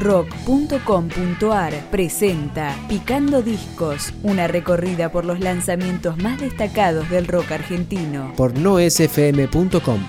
[0.00, 8.32] rock.com.ar presenta Picando Discos, una recorrida por los lanzamientos más destacados del rock argentino.
[8.36, 10.00] Por noesfm.com.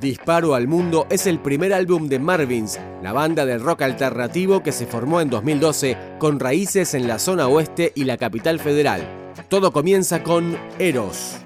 [0.00, 4.72] Disparo al Mundo es el primer álbum de Marvins, la banda del rock alternativo que
[4.72, 9.02] se formó en 2012 con raíces en la zona oeste y la capital federal.
[9.48, 11.36] Todo comienza con Eros.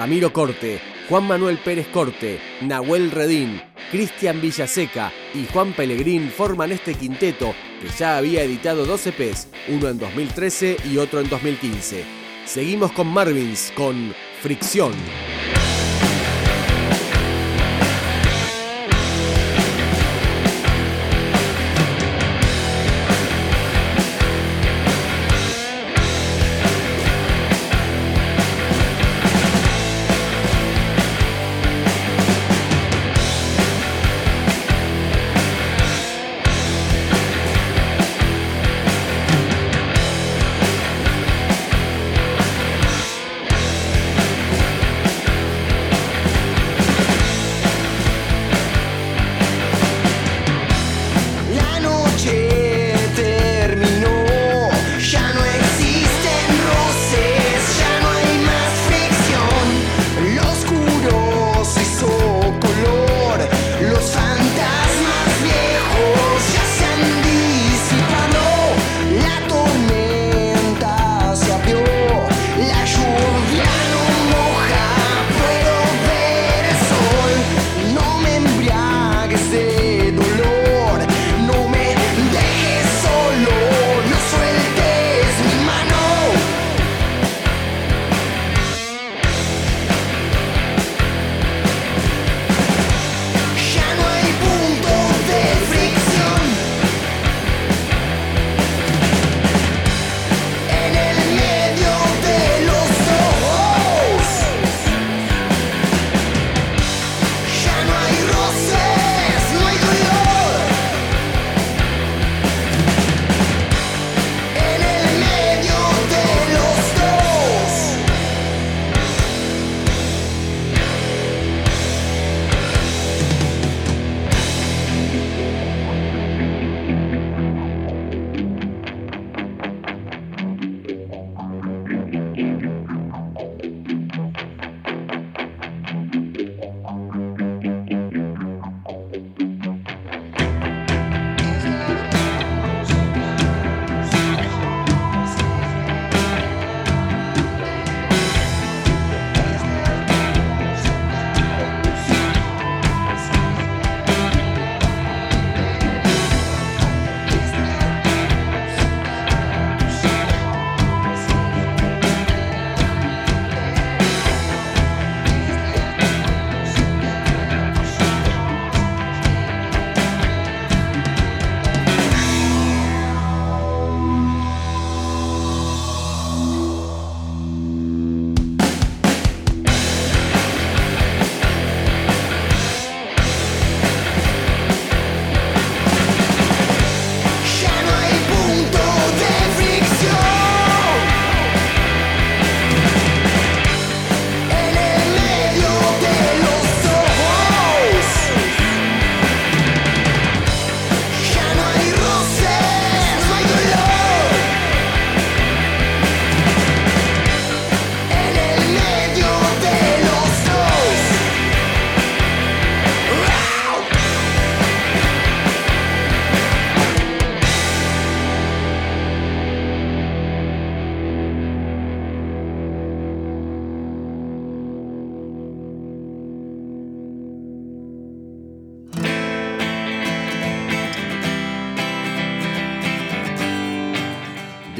[0.00, 0.80] Ramiro Corte,
[1.10, 3.60] Juan Manuel Pérez Corte, Nahuel Redín,
[3.90, 9.88] Cristian Villaseca y Juan Pellegrín forman este quinteto que ya había editado dos EPs, uno
[9.88, 12.02] en 2013 y otro en 2015.
[12.46, 14.94] Seguimos con Marvins con Fricción.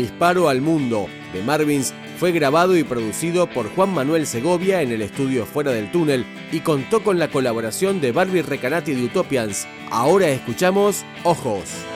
[0.00, 5.02] Disparo al Mundo de Marvins fue grabado y producido por Juan Manuel Segovia en el
[5.02, 9.68] estudio Fuera del Túnel y contó con la colaboración de Barbie Recanati de Utopians.
[9.90, 11.89] Ahora escuchamos Ojos.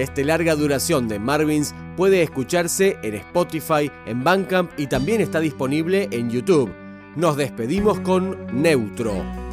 [0.00, 6.08] Este larga duración de Marvins puede escucharse en Spotify, en Bandcamp y también está disponible
[6.10, 6.72] en YouTube.
[7.16, 9.49] Nos despedimos con Neutro.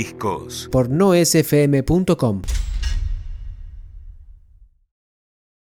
[0.00, 0.66] Discos.
[0.72, 2.59] por noesfm.com.